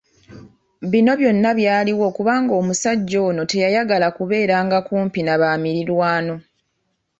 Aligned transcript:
Bino 0.91 1.11
byonna 1.19 1.49
byaliwo 1.59 2.07
kubanga 2.17 2.53
omusajja 2.61 3.17
ono 3.27 3.41
teyayagala 3.51 4.07
kubeera 4.17 4.55
nga 4.65 4.77
kumpi 4.87 5.19
n'abamirirwano. 5.23 6.35